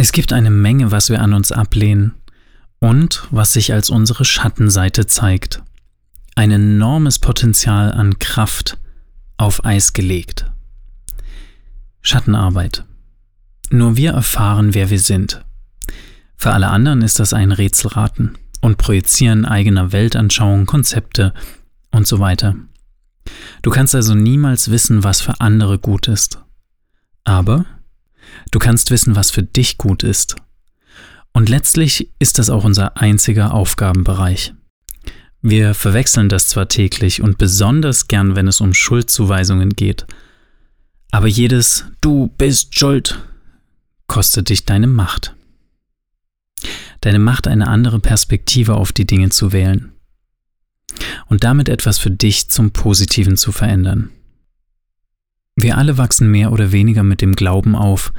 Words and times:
Es 0.00 0.12
gibt 0.12 0.32
eine 0.32 0.50
Menge, 0.50 0.92
was 0.92 1.10
wir 1.10 1.20
an 1.20 1.34
uns 1.34 1.50
ablehnen 1.50 2.14
und 2.78 3.26
was 3.32 3.52
sich 3.52 3.72
als 3.72 3.90
unsere 3.90 4.24
Schattenseite 4.24 5.08
zeigt. 5.08 5.60
Ein 6.36 6.52
enormes 6.52 7.18
Potenzial 7.18 7.92
an 7.92 8.20
Kraft 8.20 8.78
auf 9.38 9.64
Eis 9.64 9.92
gelegt. 9.92 10.50
Schattenarbeit. 12.00 12.84
Nur 13.70 13.96
wir 13.96 14.12
erfahren, 14.12 14.72
wer 14.72 14.88
wir 14.88 15.00
sind. 15.00 15.44
Für 16.36 16.52
alle 16.52 16.68
anderen 16.68 17.02
ist 17.02 17.18
das 17.18 17.32
ein 17.32 17.50
Rätselraten 17.50 18.38
und 18.60 18.78
Projizieren 18.78 19.44
eigener 19.44 19.90
Weltanschauungen, 19.90 20.66
Konzepte 20.66 21.34
und 21.90 22.06
so 22.06 22.20
weiter. 22.20 22.54
Du 23.62 23.70
kannst 23.70 23.96
also 23.96 24.14
niemals 24.14 24.70
wissen, 24.70 25.02
was 25.02 25.20
für 25.20 25.40
andere 25.40 25.80
gut 25.80 26.06
ist. 26.06 26.38
Aber 27.24 27.66
Du 28.50 28.58
kannst 28.58 28.90
wissen, 28.90 29.16
was 29.16 29.30
für 29.30 29.42
dich 29.42 29.78
gut 29.78 30.02
ist. 30.02 30.36
Und 31.32 31.48
letztlich 31.48 32.10
ist 32.18 32.38
das 32.38 32.50
auch 32.50 32.64
unser 32.64 32.96
einziger 32.96 33.52
Aufgabenbereich. 33.52 34.54
Wir 35.40 35.74
verwechseln 35.74 36.28
das 36.28 36.48
zwar 36.48 36.68
täglich 36.68 37.22
und 37.22 37.38
besonders 37.38 38.08
gern, 38.08 38.34
wenn 38.34 38.48
es 38.48 38.60
um 38.60 38.74
Schuldzuweisungen 38.74 39.70
geht, 39.70 40.06
aber 41.10 41.28
jedes 41.28 41.84
Du 42.00 42.28
bist 42.38 42.78
schuld 42.78 43.18
kostet 44.08 44.48
dich 44.48 44.64
deine 44.64 44.88
Macht. 44.88 45.34
Deine 47.00 47.20
Macht, 47.20 47.46
eine 47.46 47.68
andere 47.68 48.00
Perspektive 48.00 48.74
auf 48.74 48.92
die 48.92 49.06
Dinge 49.06 49.28
zu 49.30 49.52
wählen 49.52 49.92
und 51.26 51.44
damit 51.44 51.68
etwas 51.68 51.98
für 51.98 52.10
dich 52.10 52.48
zum 52.48 52.72
Positiven 52.72 53.36
zu 53.36 53.52
verändern. 53.52 54.10
Wir 55.54 55.76
alle 55.76 55.98
wachsen 55.98 56.30
mehr 56.30 56.52
oder 56.52 56.72
weniger 56.72 57.02
mit 57.02 57.20
dem 57.20 57.34
Glauben 57.34 57.76
auf, 57.76 58.12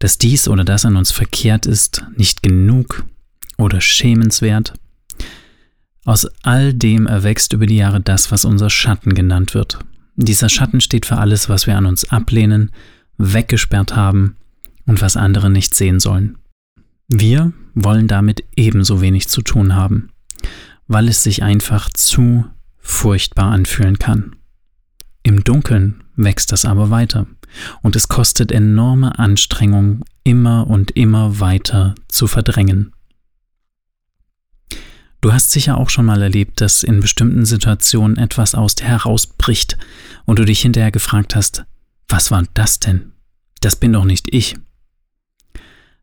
dass 0.00 0.18
dies 0.18 0.48
oder 0.48 0.64
das 0.64 0.84
an 0.84 0.96
uns 0.96 1.12
verkehrt 1.12 1.66
ist, 1.66 2.04
nicht 2.16 2.42
genug 2.42 3.04
oder 3.56 3.80
schämenswert. 3.80 4.74
Aus 6.04 6.26
all 6.42 6.74
dem 6.74 7.06
erwächst 7.06 7.52
über 7.52 7.66
die 7.66 7.76
Jahre 7.76 8.00
das, 8.00 8.32
was 8.32 8.44
unser 8.44 8.70
Schatten 8.70 9.14
genannt 9.14 9.54
wird. 9.54 9.78
Dieser 10.16 10.48
Schatten 10.48 10.80
steht 10.80 11.06
für 11.06 11.18
alles, 11.18 11.48
was 11.48 11.66
wir 11.66 11.76
an 11.76 11.86
uns 11.86 12.10
ablehnen, 12.10 12.72
weggesperrt 13.18 13.94
haben 13.94 14.36
und 14.86 15.02
was 15.02 15.16
andere 15.16 15.50
nicht 15.50 15.74
sehen 15.74 16.00
sollen. 16.00 16.38
Wir 17.08 17.52
wollen 17.74 18.08
damit 18.08 18.44
ebenso 18.56 19.02
wenig 19.02 19.28
zu 19.28 19.42
tun 19.42 19.74
haben, 19.74 20.08
weil 20.88 21.08
es 21.08 21.22
sich 21.22 21.42
einfach 21.42 21.90
zu 21.90 22.46
furchtbar 22.78 23.52
anfühlen 23.52 23.98
kann. 23.98 24.36
Im 25.22 25.44
Dunkeln 25.44 26.02
wächst 26.24 26.52
das 26.52 26.64
aber 26.64 26.90
weiter 26.90 27.26
und 27.82 27.96
es 27.96 28.08
kostet 28.08 28.52
enorme 28.52 29.18
Anstrengung, 29.18 30.04
immer 30.24 30.66
und 30.66 30.92
immer 30.92 31.40
weiter 31.40 31.94
zu 32.08 32.26
verdrängen. 32.26 32.92
Du 35.20 35.32
hast 35.32 35.50
sicher 35.50 35.76
auch 35.76 35.90
schon 35.90 36.06
mal 36.06 36.22
erlebt, 36.22 36.60
dass 36.60 36.82
in 36.82 37.00
bestimmten 37.00 37.44
Situationen 37.44 38.16
etwas 38.16 38.54
aus 38.54 38.74
dir 38.74 38.86
herausbricht 38.86 39.76
und 40.24 40.38
du 40.38 40.44
dich 40.44 40.62
hinterher 40.62 40.90
gefragt 40.90 41.36
hast, 41.36 41.64
was 42.08 42.30
war 42.30 42.44
das 42.54 42.80
denn? 42.80 43.12
Das 43.60 43.76
bin 43.76 43.92
doch 43.92 44.04
nicht 44.04 44.32
ich. 44.32 44.56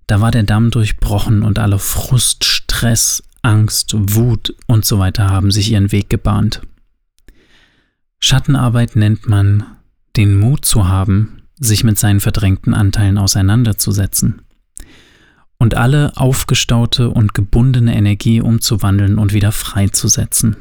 Da 0.05 0.21
war 0.21 0.31
der 0.31 0.43
Damm 0.43 0.69
durchbrochen 0.69 1.41
und 1.41 1.57
alle 1.57 1.79
Frust, 1.79 2.45
Stress, 2.45 3.23
Angst, 3.41 3.93
Wut 3.95 4.55
und 4.67 4.85
so 4.85 4.99
weiter 4.99 5.29
haben 5.29 5.51
sich 5.51 5.71
ihren 5.71 5.91
Weg 5.91 6.09
gebahnt. 6.09 6.61
Schattenarbeit 8.19 8.95
nennt 8.95 9.27
man 9.27 9.76
den 10.17 10.35
Mut 10.35 10.65
zu 10.65 10.87
haben, 10.87 11.43
sich 11.59 11.83
mit 11.83 11.97
seinen 11.97 12.19
verdrängten 12.19 12.73
Anteilen 12.73 13.17
auseinanderzusetzen 13.17 14.41
und 15.59 15.75
alle 15.75 16.15
aufgestaute 16.17 17.09
und 17.09 17.33
gebundene 17.33 17.95
Energie 17.95 18.41
umzuwandeln 18.41 19.17
und 19.17 19.33
wieder 19.33 19.51
freizusetzen. 19.51 20.55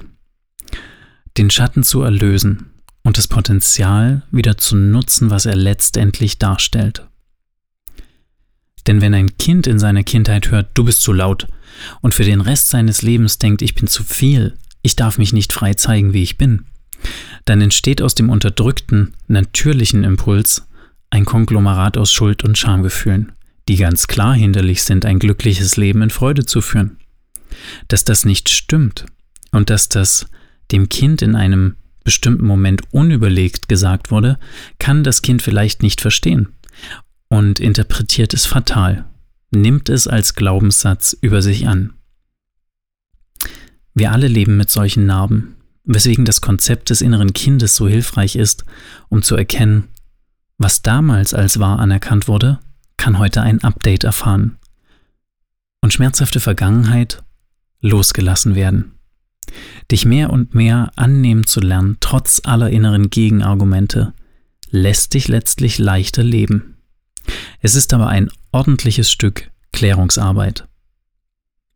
Den 1.36 1.50
Schatten 1.50 1.82
zu 1.82 2.02
erlösen 2.02 2.70
und 3.02 3.18
das 3.18 3.28
Potenzial 3.28 4.22
wieder 4.30 4.56
zu 4.56 4.76
nutzen, 4.76 5.30
was 5.30 5.46
er 5.46 5.56
letztendlich 5.56 6.38
darstellt. 6.38 7.06
Denn 8.86 9.00
wenn 9.00 9.14
ein 9.14 9.36
Kind 9.36 9.66
in 9.66 9.78
seiner 9.78 10.04
Kindheit 10.04 10.50
hört, 10.50 10.70
du 10.74 10.84
bist 10.84 11.02
zu 11.02 11.12
laut, 11.12 11.46
und 12.00 12.14
für 12.14 12.24
den 12.24 12.40
Rest 12.40 12.70
seines 12.70 13.02
Lebens 13.02 13.38
denkt, 13.38 13.60
ich 13.60 13.74
bin 13.74 13.86
zu 13.86 14.02
viel, 14.02 14.56
ich 14.80 14.96
darf 14.96 15.18
mich 15.18 15.34
nicht 15.34 15.52
frei 15.52 15.74
zeigen, 15.74 16.14
wie 16.14 16.22
ich 16.22 16.38
bin, 16.38 16.64
dann 17.44 17.60
entsteht 17.60 18.02
aus 18.02 18.14
dem 18.14 18.30
unterdrückten, 18.30 19.14
natürlichen 19.28 20.04
Impuls 20.04 20.66
ein 21.10 21.24
Konglomerat 21.24 21.96
aus 21.96 22.12
Schuld 22.12 22.44
und 22.44 22.58
Schamgefühlen, 22.58 23.32
die 23.68 23.76
ganz 23.76 24.06
klar 24.06 24.34
hinderlich 24.34 24.82
sind, 24.82 25.06
ein 25.06 25.18
glückliches 25.18 25.76
Leben 25.76 26.02
in 26.02 26.10
Freude 26.10 26.44
zu 26.44 26.60
führen. 26.60 26.98
Dass 27.88 28.04
das 28.04 28.24
nicht 28.24 28.48
stimmt 28.48 29.06
und 29.52 29.70
dass 29.70 29.88
das 29.88 30.26
dem 30.72 30.88
Kind 30.88 31.22
in 31.22 31.34
einem 31.36 31.76
bestimmten 32.04 32.46
Moment 32.46 32.82
unüberlegt 32.92 33.68
gesagt 33.68 34.10
wurde, 34.10 34.38
kann 34.78 35.04
das 35.04 35.22
Kind 35.22 35.42
vielleicht 35.42 35.82
nicht 35.82 36.00
verstehen 36.00 36.48
und 37.28 37.60
interpretiert 37.60 38.34
es 38.34 38.46
fatal, 38.46 39.04
nimmt 39.50 39.88
es 39.88 40.06
als 40.06 40.34
Glaubenssatz 40.34 41.16
über 41.20 41.42
sich 41.42 41.66
an. 41.66 41.92
Wir 43.94 44.12
alle 44.12 44.28
leben 44.28 44.56
mit 44.56 44.70
solchen 44.70 45.06
Narben 45.06 45.55
weswegen 45.86 46.24
das 46.24 46.40
Konzept 46.40 46.90
des 46.90 47.00
inneren 47.00 47.32
Kindes 47.32 47.76
so 47.76 47.88
hilfreich 47.88 48.36
ist, 48.36 48.64
um 49.08 49.22
zu 49.22 49.36
erkennen, 49.36 49.88
was 50.58 50.82
damals 50.82 51.32
als 51.32 51.58
wahr 51.58 51.78
anerkannt 51.78 52.28
wurde, 52.28 52.58
kann 52.96 53.18
heute 53.18 53.42
ein 53.42 53.62
Update 53.62 54.04
erfahren 54.04 54.58
und 55.80 55.92
schmerzhafte 55.92 56.40
Vergangenheit 56.40 57.22
losgelassen 57.80 58.54
werden. 58.54 58.92
Dich 59.90 60.04
mehr 60.04 60.30
und 60.30 60.54
mehr 60.54 60.90
annehmen 60.96 61.46
zu 61.46 61.60
lernen, 61.60 61.98
trotz 62.00 62.40
aller 62.44 62.70
inneren 62.70 63.10
Gegenargumente, 63.10 64.12
lässt 64.70 65.14
dich 65.14 65.28
letztlich 65.28 65.78
leichter 65.78 66.24
leben. 66.24 66.78
Es 67.60 67.76
ist 67.76 67.94
aber 67.94 68.08
ein 68.08 68.30
ordentliches 68.50 69.10
Stück 69.10 69.50
Klärungsarbeit. 69.72 70.66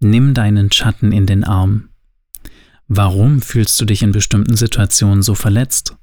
Nimm 0.01 0.35
deinen 0.35 0.73
Schatten 0.73 1.13
in 1.13 1.27
den 1.27 1.45
Arm 1.45 1.90
Warum 2.93 3.41
fühlst 3.41 3.81
du 3.81 3.85
dich 3.85 4.03
in 4.03 4.11
bestimmten 4.11 4.57
Situationen 4.57 5.23
so 5.23 5.37
verletzt? 5.37 5.95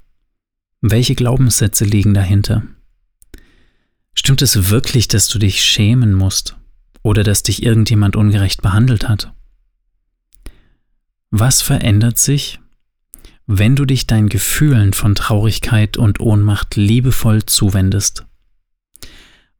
Welche 0.80 1.14
Glaubenssätze 1.14 1.84
liegen 1.84 2.14
dahinter? 2.14 2.62
Stimmt 4.14 4.40
es 4.40 4.70
wirklich, 4.70 5.06
dass 5.06 5.28
du 5.28 5.38
dich 5.38 5.62
schämen 5.62 6.14
musst 6.14 6.56
oder 7.02 7.24
dass 7.24 7.42
dich 7.42 7.62
irgendjemand 7.62 8.16
ungerecht 8.16 8.62
behandelt 8.62 9.06
hat? 9.06 9.34
Was 11.30 11.60
verändert 11.60 12.18
sich, 12.18 12.58
wenn 13.46 13.76
du 13.76 13.84
dich 13.84 14.06
deinen 14.06 14.30
Gefühlen 14.30 14.94
von 14.94 15.14
Traurigkeit 15.14 15.98
und 15.98 16.20
Ohnmacht 16.20 16.76
liebevoll 16.76 17.44
zuwendest? 17.44 18.24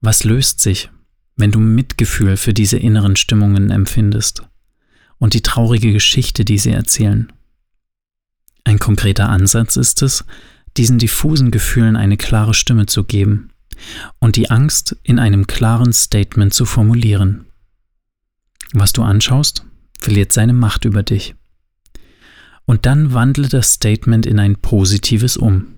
Was 0.00 0.24
löst 0.24 0.60
sich, 0.60 0.88
wenn 1.36 1.52
du 1.52 1.58
Mitgefühl 1.58 2.38
für 2.38 2.54
diese 2.54 2.78
inneren 2.78 3.16
Stimmungen 3.16 3.70
empfindest? 3.70 4.48
Und 5.18 5.34
die 5.34 5.42
traurige 5.42 5.92
Geschichte, 5.92 6.44
die 6.44 6.58
sie 6.58 6.70
erzählen. 6.70 7.32
Ein 8.64 8.78
konkreter 8.78 9.28
Ansatz 9.28 9.76
ist 9.76 10.02
es, 10.02 10.24
diesen 10.76 10.98
diffusen 10.98 11.50
Gefühlen 11.50 11.96
eine 11.96 12.16
klare 12.16 12.54
Stimme 12.54 12.86
zu 12.86 13.04
geben 13.04 13.50
und 14.18 14.36
die 14.36 14.50
Angst 14.50 14.96
in 15.02 15.18
einem 15.18 15.46
klaren 15.46 15.92
Statement 15.92 16.52
zu 16.52 16.64
formulieren. 16.64 17.46
Was 18.72 18.92
du 18.92 19.02
anschaust, 19.02 19.64
verliert 19.98 20.32
seine 20.32 20.52
Macht 20.52 20.84
über 20.84 21.02
dich. 21.02 21.34
Und 22.66 22.84
dann 22.84 23.14
wandle 23.14 23.48
das 23.48 23.72
Statement 23.72 24.26
in 24.26 24.38
ein 24.38 24.56
positives 24.56 25.36
um. 25.36 25.74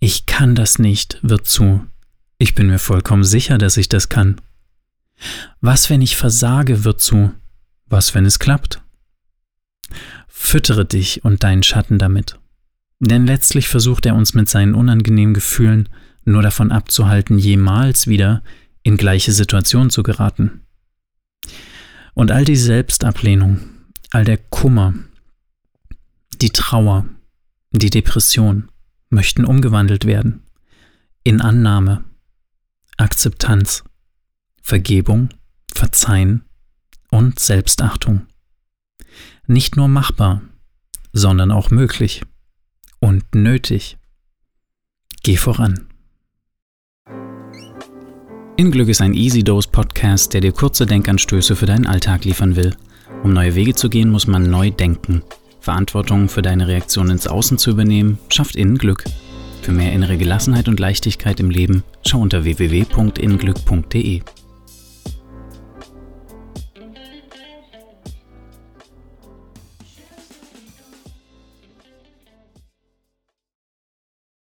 Ich 0.00 0.26
kann 0.26 0.54
das 0.54 0.78
nicht 0.78 1.20
wird 1.22 1.46
zu. 1.46 1.86
Ich 2.38 2.54
bin 2.54 2.66
mir 2.66 2.78
vollkommen 2.78 3.22
sicher, 3.22 3.58
dass 3.58 3.76
ich 3.76 3.88
das 3.88 4.08
kann. 4.08 4.40
Was, 5.60 5.90
wenn 5.90 6.02
ich 6.02 6.16
versage, 6.16 6.84
wird 6.84 7.00
zu. 7.00 7.32
Was, 7.90 8.14
wenn 8.14 8.24
es 8.24 8.38
klappt? 8.38 8.80
Füttere 10.28 10.86
dich 10.86 11.24
und 11.24 11.42
deinen 11.42 11.64
Schatten 11.64 11.98
damit. 11.98 12.38
Denn 13.00 13.26
letztlich 13.26 13.68
versucht 13.68 14.06
er 14.06 14.14
uns 14.14 14.32
mit 14.32 14.48
seinen 14.48 14.74
unangenehmen 14.74 15.34
Gefühlen 15.34 15.88
nur 16.24 16.42
davon 16.42 16.70
abzuhalten, 16.70 17.38
jemals 17.38 18.06
wieder 18.06 18.42
in 18.82 18.96
gleiche 18.96 19.32
Situation 19.32 19.90
zu 19.90 20.02
geraten. 20.02 20.66
Und 22.14 22.30
all 22.30 22.44
die 22.44 22.56
Selbstablehnung, 22.56 23.60
all 24.10 24.24
der 24.24 24.38
Kummer, 24.38 24.94
die 26.40 26.50
Trauer, 26.50 27.06
die 27.72 27.90
Depression 27.90 28.70
möchten 29.08 29.44
umgewandelt 29.44 30.04
werden 30.04 30.42
in 31.24 31.40
Annahme, 31.40 32.04
Akzeptanz, 32.96 33.82
Vergebung, 34.62 35.30
Verzeihen 35.74 36.44
und 37.10 37.38
Selbstachtung. 37.38 38.26
Nicht 39.46 39.76
nur 39.76 39.88
machbar, 39.88 40.42
sondern 41.12 41.50
auch 41.50 41.70
möglich 41.70 42.22
und 43.00 43.34
nötig. 43.34 43.98
Geh 45.22 45.36
voran. 45.36 45.86
In 48.56 48.70
Glück 48.70 48.88
ist 48.88 49.00
ein 49.00 49.14
Easy 49.14 49.42
Dose 49.42 49.68
Podcast, 49.70 50.34
der 50.34 50.42
dir 50.42 50.52
kurze 50.52 50.86
Denkanstöße 50.86 51.56
für 51.56 51.66
deinen 51.66 51.86
Alltag 51.86 52.24
liefern 52.24 52.56
will. 52.56 52.76
Um 53.22 53.32
neue 53.32 53.54
Wege 53.54 53.74
zu 53.74 53.88
gehen, 53.88 54.10
muss 54.10 54.26
man 54.26 54.50
neu 54.50 54.70
denken. 54.70 55.22
Verantwortung 55.60 56.28
für 56.28 56.42
deine 56.42 56.68
Reaktion 56.68 57.10
ins 57.10 57.26
Außen 57.26 57.58
zu 57.58 57.70
übernehmen, 57.70 58.18
schafft 58.28 58.56
innen 58.56 58.78
Glück. 58.78 59.04
Für 59.62 59.72
mehr 59.72 59.92
innere 59.92 60.16
Gelassenheit 60.16 60.68
und 60.68 60.80
Leichtigkeit 60.80 61.40
im 61.40 61.50
Leben 61.50 61.84
schau 62.06 62.20
unter 62.20 62.44
www.inglück.de. 62.44 64.22